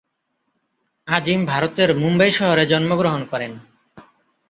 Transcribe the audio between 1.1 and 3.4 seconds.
আজিম ভারতের মুম্বাই শহরে জন্মগ্রহণ